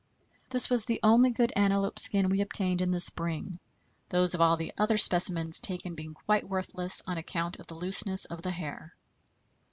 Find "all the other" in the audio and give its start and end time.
4.41-4.97